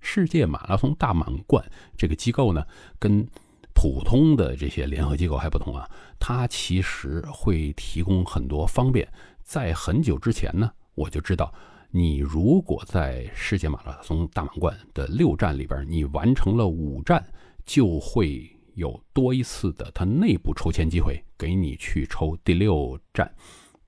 [0.00, 1.64] 世界马拉松大满贯
[1.96, 2.66] 这个机构呢，
[2.98, 3.26] 跟
[3.74, 9.06] 普通的这些联合机构还不同啊，它其实会提供很多方便。
[9.42, 11.52] 在很久之前呢，我就知道，
[11.90, 17.24] 你如果在世界马拉松大满贯的六站里边，你完成了五站，
[17.64, 18.51] 就会。
[18.74, 23.32] 有多一次的他内部抽签机会，给你去抽第六站。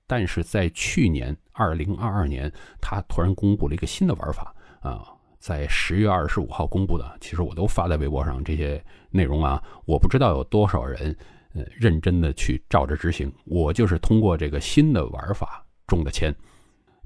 [0.07, 5.03] 但是在去年二零二二年，他突然公布了一个新的玩法啊，
[5.39, 7.17] 在十月二十五号公布的。
[7.19, 11.17] 其实我都发在微博上这些内容啊，我不知道有多少人
[11.53, 13.33] 呃认真的去照着执行。
[13.45, 16.35] 我就是通过这个新的玩法中的签。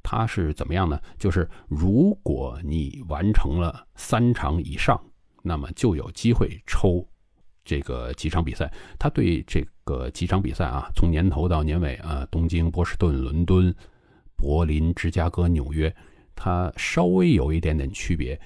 [0.03, 0.99] 它是怎么样呢？
[1.17, 5.01] 就是如果你完成了三场以上，
[5.41, 7.07] 那么就有机会抽。
[7.69, 13.71] 这个几场比赛，他对这个几场比赛啊，从年头到年尾啊，东京、波士顿、伦敦、
[14.35, 15.95] 柏林、芝加哥、纽约，
[16.35, 18.39] 它稍微有一点点区别。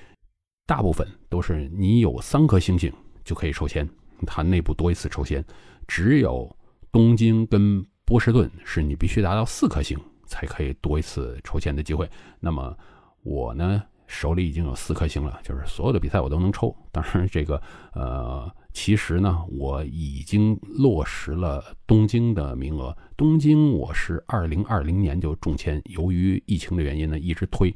[0.66, 2.92] 大部分都是你有三颗星星
[3.24, 3.88] 就可以抽签，
[4.28, 5.42] 它内部多一次抽签。
[5.88, 6.54] 只有
[6.92, 12.10] 东京跟波士顿是你必须达到四颗星才可以多一次抽签的机会。
[12.42, 12.78] 那么
[13.22, 16.76] 我呢，手里已经有四颗星了，就是所有的比赛我都能抽。
[16.92, 17.62] 当然，这个
[17.94, 18.54] 呃。
[18.74, 22.96] 其实呢，我已经落实了东京的名额。
[23.16, 27.74] 东京我是二零二零年就中签，由于疫情的原因呢，一直推，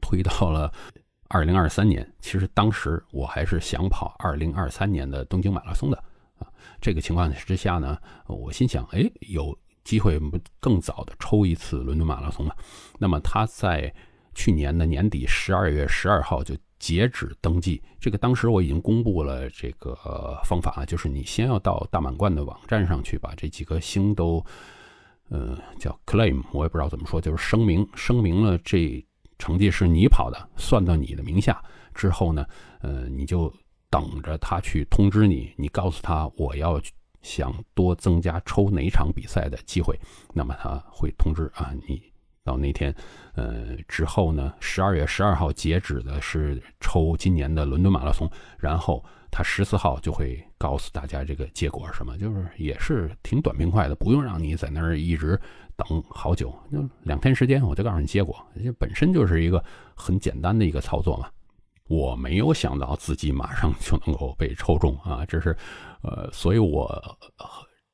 [0.00, 0.70] 推到了
[1.28, 2.06] 二零二三年。
[2.20, 5.96] 其实当时我还是想跑二零二三年的东京马拉松的
[6.38, 6.46] 啊。
[6.80, 10.20] 这个情况之下呢，我心想，哎，有机会
[10.60, 12.54] 更早的抽一次伦敦马拉松嘛？
[12.98, 13.92] 那么他在
[14.34, 17.82] 去年的年底十二月十二号就截止登记。
[18.00, 19.94] 这个当时我已经公布了这个
[20.44, 24.44] 方法啊，就是你先要到大满贯的网站上去把这几颗星都，
[25.28, 29.04] 呃，叫 claim，我也不知道怎么说，就是声明声明了这
[29.38, 31.62] 成绩是你跑的，算到你的名下
[31.94, 32.46] 之后呢，
[32.80, 33.52] 呃，你就。
[33.88, 36.78] 等着他去通知你，你告诉他我要
[37.22, 39.98] 想多增加抽哪场比赛的机会，
[40.34, 42.02] 那么他会通知啊，你
[42.46, 42.94] 到那天，
[43.34, 55.38] 呃之后呢，十二月十二号截止的是抽今年的伦敦马拉松，然后他十四号就会告诉大家这个结果什么，就是也是挺短平快的，不用让你在那儿一直
[55.76, 59.62] 等好久，就两天时间我就告诉你结果，这本身就是一个
[59.94, 61.28] 很简单的一个操作嘛。
[61.88, 65.24] 我没有想到自己马上就能够被抽中啊！
[65.24, 65.56] 这是，
[66.02, 67.00] 呃，所以我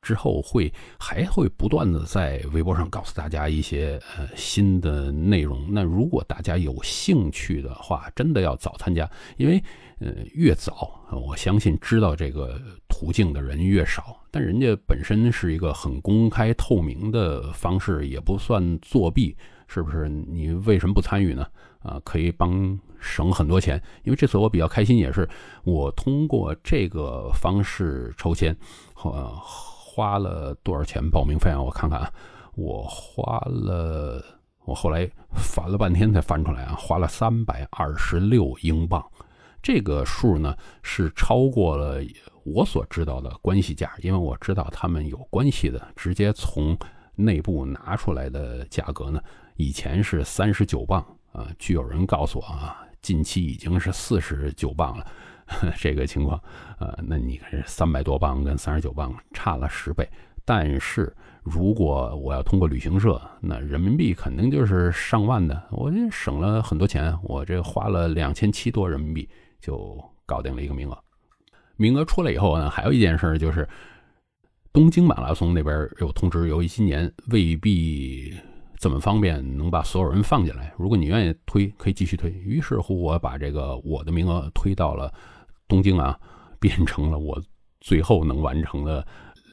[0.03, 5.65] 之后会还会不断的在微博上告诉大家一些呃新的内容。
[5.71, 9.63] 那如果大家有兴趣的话，真的要早参加，因为
[10.01, 14.17] 呃越早，我相信知道这个途径的人越少。
[14.31, 19.37] 但人家本身是一个很公开透明的方式，也不算作弊，
[19.69, 20.09] 是不是？
[20.09, 21.47] 你为什么不参与呢？
[21.79, 22.79] 啊，可以帮。
[23.05, 25.29] 省很多钱，因为这次我比较开心，也是
[25.65, 28.57] 我通过这个方式抽签，
[29.03, 29.37] 呃，
[29.95, 31.61] 花了多少钱报名费啊？
[31.61, 32.11] 我看看啊，
[32.55, 34.25] 我花了，
[34.65, 39.05] 我后来翻了半天才翻出来啊，花了三百二十六英镑，
[39.63, 42.03] 这个数呢是超过了
[42.43, 46.75] 我所知道的关系价，因为我知道他们有关系的，直接从
[47.15, 49.21] 内部拿出来的价格呢，
[49.57, 52.79] 以前是三十九镑啊，据有人告诉我啊。
[53.03, 55.05] 近期已经是四十九磅了，
[55.77, 56.41] 这个情况，
[56.79, 60.09] 呃，那你看三百多磅跟三十九磅差了十倍。
[60.45, 67.17] 但是如果我要通过旅行社，那人民币肯定就是上万的，我这省了很多钱。
[67.23, 69.29] 我这花了两千七多人民币
[69.61, 70.99] 就搞定了一个名额。
[71.77, 73.69] 名额出来以后呢，还有一件事就是，
[74.73, 78.35] 东京马拉松那边有通知，由于今年未必。
[78.79, 80.75] 这么方便，能把所有人放进来。
[80.77, 82.33] 如果你愿意推，可以继续推。
[82.33, 85.15] 于是乎，我把这个我的名额推到了
[85.73, 86.21] 东京啊，
[86.61, 87.43] 变成了我
[87.81, 89.07] 最后能完成的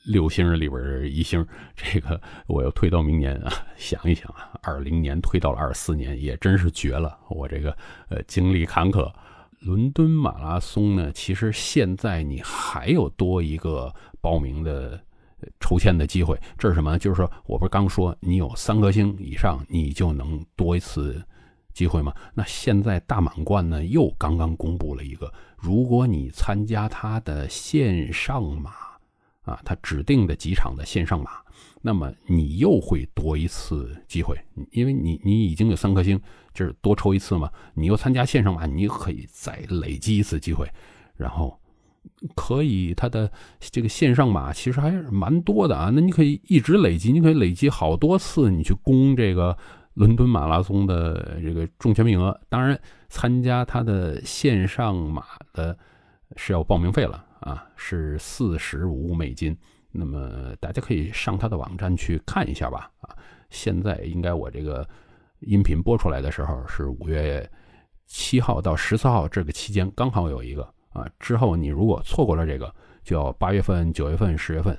[0.03, 1.47] 六星里边一星。
[1.77, 7.17] 这个我又推到明年啊，想一想啊，二零年推到了二四年，也真是绝了。
[7.29, 7.71] 我这个
[8.09, 9.09] 呃经历坎坷，
[9.61, 15.01] 伦敦马拉松呢，其实现在你还有多一个报名的。
[15.61, 16.99] 抽签的机会，这是什么？
[16.99, 21.23] 就是说，我不是刚说你有三颗星以上，你就能多一次
[21.79, 22.13] 机会吗？
[22.33, 28.71] 那现在大满贯呢，又刚刚公布了一个，如果你参加他的线上马
[29.43, 31.31] 啊，他指定的几场的线上马，
[31.81, 34.37] 那么你又会多一次机会，
[34.71, 36.19] 因为你你已经有三颗星，
[36.53, 37.49] 就是多抽一次嘛。
[37.73, 40.69] 你又参加线上马，你可以再累积一次机会，
[41.15, 41.57] 然后。
[42.33, 45.91] 可以，它的这个线上马其实还是蛮多的啊。
[45.93, 49.55] 那你可以一直累积，你可以累积好多次，你去攻这个
[49.93, 52.39] 伦敦马拉松的这个中签名额。
[52.49, 55.77] 当然，参加它的线上马的
[56.35, 59.57] 是要报名费了啊，是四十五美金。
[59.91, 62.91] 那么大家可以上它的网站去看一下吧。
[63.01, 63.15] 啊，
[63.49, 64.87] 现在应该我这个
[65.39, 67.49] 音频播出来的时候是五月
[68.05, 70.63] 七号到十四号这个期间，刚好有一个。
[70.89, 72.73] 啊，之后你如果错过了这个，
[73.03, 74.75] 就要八月份、九月份、十月份，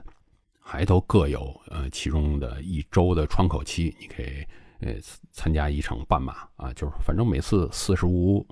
[0.60, 4.44] 还都各有呃其中的一周的窗口期，你可以
[4.80, 4.94] 呃
[5.30, 8.46] 参加一场半马啊，就是反正每次四十五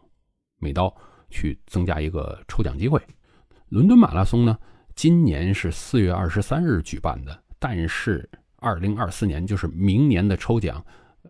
[0.58, 0.94] 美刀
[1.30, 3.00] 去增加一个抽奖机会。
[3.68, 4.58] 伦敦马拉松呢，
[4.94, 10.84] 今年是四月二十三日举办的，但是二零二四年就是明年的抽奖，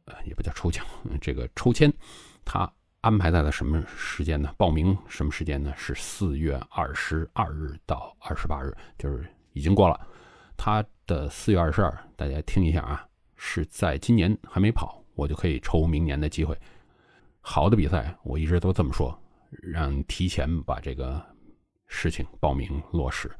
[0.04, 0.84] 呃也不叫抽奖，
[1.20, 1.92] 这个抽签，
[2.44, 2.70] 它。
[3.00, 4.52] 安排在了什么时间呢？
[4.58, 5.72] 报名什么时间呢？
[5.76, 9.98] 是四月二十二日到二十八日，就是已经过了。
[10.56, 13.07] 他的四月二十二，大家听一下啊，
[13.38, 16.54] 是在今年还没跑，我就可以抽明年的机会。
[17.40, 19.18] 好的比赛，我一直都这么说，
[19.62, 21.24] 让提前把这个
[21.86, 23.30] 事情报名落实。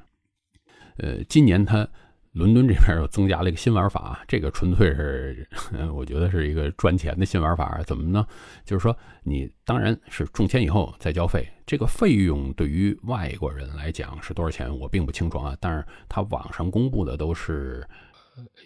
[0.96, 1.86] 呃，今年他。
[2.32, 5.48] 伦敦这边又增加了一个新玩法， 这个纯粹是，
[5.92, 7.80] 我觉得是一个赚钱的新玩法。
[7.84, 8.24] 怎么呢？
[8.64, 15.56] 就是说，你当然是中签以后再交费，这个费用对于外国人来讲是多少钱，我并不清楚啊。
[15.58, 17.84] 但是他网上公布的都是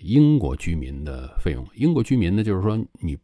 [0.01, 1.67] 英国居民的费用。
[1.75, 3.17] 英国居民呢，就是说你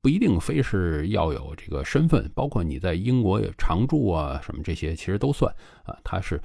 [0.00, 5.98] 不一定非是要有这个身份，包括你在英国常住啊什么这些，其实都算啊。
[6.04, 6.40] 他是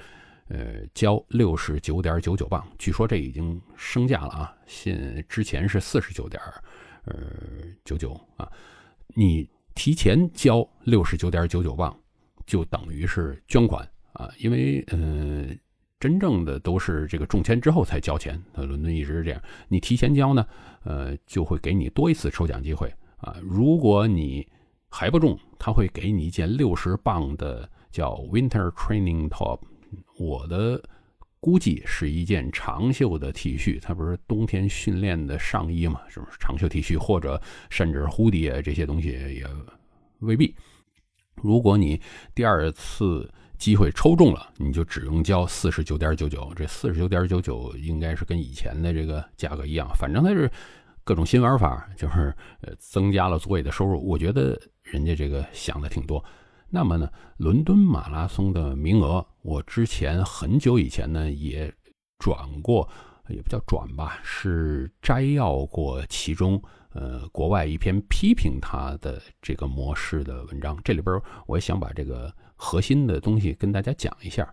[0.49, 6.41] 呃，交六十九点九九磅，据说这已经升价了啊，现之前是四十九点
[7.05, 7.15] 呃
[7.85, 8.51] 九九啊，
[9.15, 11.97] 你提前交六十九点九九磅，
[12.45, 15.47] 就等于是捐款啊，因为呃，
[16.03, 20.45] 真正的都是这个中签之后才交钱，呃，伦敦一直是这样，你提前交呢，
[20.83, 24.45] 呃，就会给你多一次抽奖机会啊，如果你
[24.89, 29.61] 还不中，他会给你一件六十磅的叫 Winter Training Top。
[30.19, 30.83] 我的
[31.39, 36.01] 估计是一件长袖的 T 恤，它不是冬天训练的上衣嘛？
[36.09, 39.47] 是不是长袖 T 恤，或者甚至蝴蝶这些东西也
[40.19, 40.53] 未必。
[41.35, 42.01] 如果你
[42.35, 43.31] 第二次
[43.63, 46.51] 机会抽中了，你就只用交四十九点九九。
[46.53, 50.51] 这四十九点九九应该是跟以前的这个价格一样，反正它是
[51.05, 54.05] 各种新玩法，就是呃增加了组委的收入。
[54.05, 56.21] 我觉得人家这个想的挺多。
[56.69, 61.73] 那么呢，伦敦马拉松的名额，我之前很久以前呢也
[62.19, 62.89] 转过，
[63.29, 66.61] 也不叫转吧，是摘要过其中
[66.91, 70.77] 呃国外一篇批评他的这个模式的文章。
[70.83, 72.29] 这里边我也想把这个
[72.63, 74.47] 核心的东西跟大家讲一下。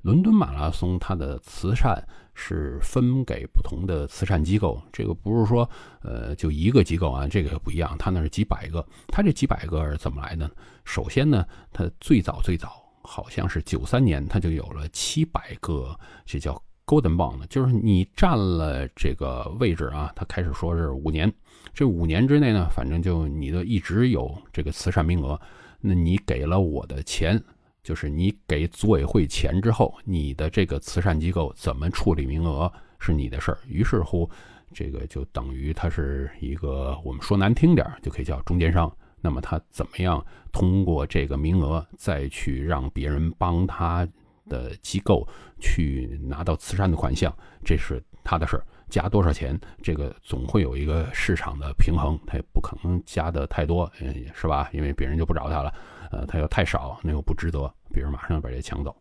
[0.00, 2.02] 伦敦马拉松，它的慈善
[2.32, 5.68] 是分给不同的慈善机构，这个不是说，
[6.00, 8.82] 呃，就一个机构啊，这个不一样，它那是几百个。
[9.08, 10.50] 它这几百个是怎么来的呢？
[10.86, 15.94] 首先呢，它最早最早好像是九三年，它就有了七百个，
[16.24, 16.54] 这叫
[16.86, 21.30] Golden Bond，就是你占了这个位置啊，它开始说是五年，
[21.74, 25.38] 这五年之内呢，反正就你的一直有这个慈善名额，
[25.80, 27.42] 那你给了我的钱。
[27.82, 33.58] 就是你给组委会钱之后，你的这个慈善机构怎么处理名额是你的事儿。
[33.66, 34.28] 于是乎，
[34.74, 38.94] 这个就等于他是一个我们说难听点就可以叫中间商。
[39.22, 40.22] 那么他怎么样
[40.52, 44.06] 通过这个名额再去让别人帮他
[44.46, 45.26] 的机构
[45.58, 48.66] 去拿到慈善的款项，这是他的事儿。
[48.90, 54.68] 加多少钱，这个总会有一个市场的平衡，他也不可能加的太多，嗯，是吧？
[54.72, 55.72] 因为别人就不找他了。
[56.10, 58.94] 呃，他要太少，那又不值得，别人马上把这抢走。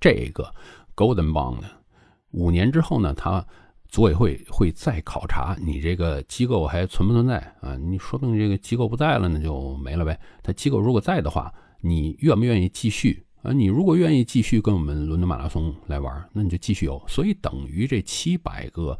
[0.00, 0.52] 这个
[0.96, 1.68] Golden Bond 呢，
[2.32, 3.46] 五年之后呢，他
[3.88, 7.76] 组委会会再考察你这个机构还存不存在啊？
[7.76, 10.18] 你说不定这个机构不在了，那就没了呗。
[10.42, 13.52] 他机构如果在的话，你愿不愿意继续啊？
[13.52, 17.00] 你如果愿意继续跟我们伦敦马拉松来玩，那你就继续有。
[17.06, 18.98] 所以等于这七百个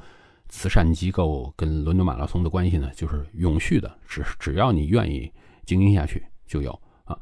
[0.49, 5.31] 慈善机构跟伦敦马拉松的关系呢，就是永续的，只只要你愿意
[5.65, 6.71] 经营下去就有
[7.05, 7.19] 啊。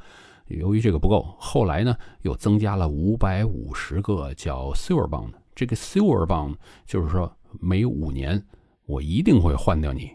[0.49, 5.33] 由于这个不够，后来呢又增加了五百五十个叫 Silver Bond。
[5.55, 6.55] 这个 Silver Bond
[6.87, 8.41] 就是说每五年
[8.85, 10.13] 我一定会换掉你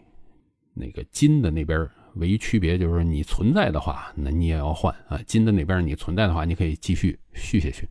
[0.72, 5.20] 那个金的那边，唯一区别就是你存在的话，那你也要换啊。
[5.26, 7.86] 金的那边你存在的话，你可以继续续下去，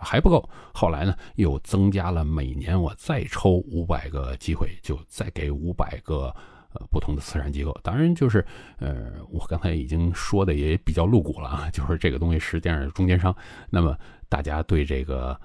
[0.00, 0.48] 还不够。
[0.72, 6.34] 后来呢又增加了每年我再抽五百个机会，就再给五百个。
[6.72, 8.46] 呃，不同的慈善机构，当然就是，
[8.78, 13.34] 呃，我刚才已经说的也比较露骨了啊， 就是这个东西实际上是中间商。
[13.70, 13.98] 那么
[14.28, 15.36] 大家对这个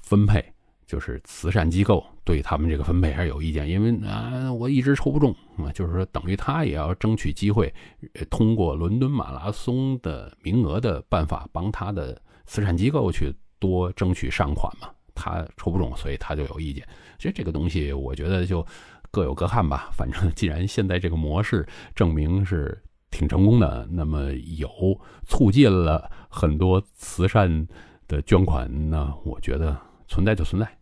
[0.00, 0.40] 分配，
[0.86, 7.74] 就是慈善机构对他们这个分配还是有意见，因为啊，我一直抽不中啊，就是说等于他也要争取机会，
[8.30, 14.88] 通过伦敦马拉松的名额的办法，帮他的慈善机构去多争取善款嘛。
[15.14, 16.84] 他抽不中，所以他就有意见。
[17.18, 18.66] 其实这个东西，我觉得就。
[19.12, 22.80] 各有各看吧，反正既然现在这个模式证明是
[23.10, 24.70] 挺成功的，那么有
[25.26, 27.66] 促进了很多慈善
[28.06, 30.78] 的捐款，那我觉得存在就存在。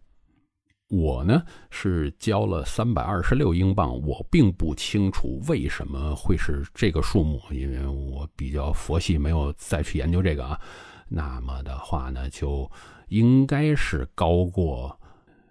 [0.91, 10.61] 我呢是交了三百二十六英镑，我并不清楚为什么会是这个数目，因为我比较佛系，没有再去研究这个啊。
[11.09, 12.71] 那么的话呢，就
[13.09, 14.99] 应该是高过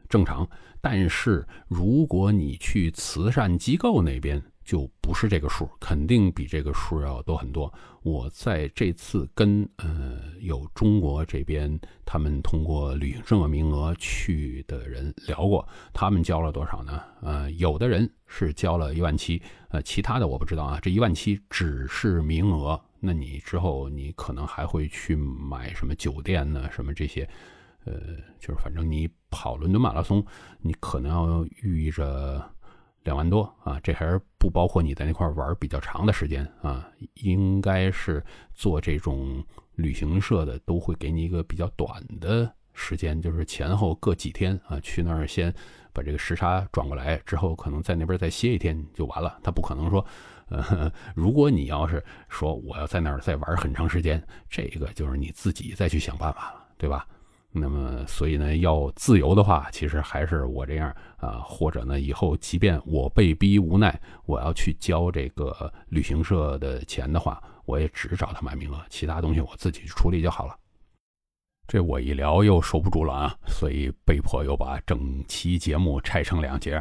[0.08, 0.47] 正常。
[0.80, 7.74] 但是如果你去慈善机构那边，就不是这个数，肯定比这个数要多很多。
[8.03, 17.01] 我在这次跟呃有中国这边他们通过旅行社名额去的人聊过，他们交了多少呢？
[17.22, 20.80] 呃，有的人是交了一万七，呃，其他的我不知道啊。
[20.82, 26.70] 这一万七只是名额，那你之后你可能还会去买什么酒店呢？
[26.72, 27.28] 什么这些？
[27.86, 27.93] 呃，
[28.38, 30.26] 就是反正你跑伦敦马拉松，
[30.60, 32.43] 你可能要预着
[33.04, 36.86] 两万多啊，这还是不包括你在那块玩比较长的时间啊。
[37.14, 38.22] 应该是
[38.54, 39.41] 做这种
[39.76, 45.54] 旅行社的都会给你一个比较短的时间，就是前后各几天啊，去那儿先
[45.93, 49.39] 把这个时差转过来，之后可能在那边再歇一天就完了。
[49.41, 50.06] 他不可能说，
[50.50, 56.64] 呃， 如果你要是说我要在那儿再玩很长时间，这个就是你自己再去想办法了。
[56.80, 57.08] 对吧？
[57.52, 70.56] 那么，所以呢，要自由的话，其实还是我这样啊，或者呢，以后即便我被逼无奈，我要去交这个旅行社的钱的话，我也只找他买名额，其他东西我自己去处理就好了。
[71.68, 76.80] 这我一聊又收不住了啊，所以被迫又把整期节目拆成两节，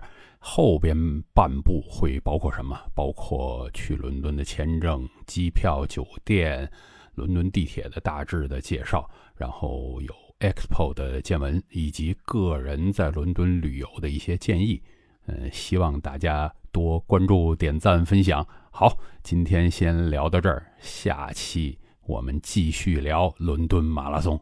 [0.48, 0.96] 后边
[1.34, 2.78] 半部会包括什么？
[2.94, 6.70] 包括去伦敦的签证、机票、酒店、
[7.16, 10.14] 伦敦地铁的大致的介绍，然后有。
[10.38, 14.82] Expo 的见闻以及个人在伦敦旅游的一些建议，
[15.26, 18.46] 嗯，希望大家多关注、点赞、分享。
[18.70, 24.38] 好，今天先聊到这儿，下期我们继续聊伦敦马拉松。